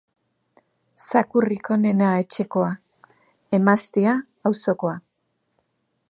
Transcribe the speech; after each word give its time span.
Zakurrik 1.09 1.67
onena 1.75 2.07
etxekoa: 2.21 2.71
emaztea 3.57 4.15
auzokoa. 4.51 4.97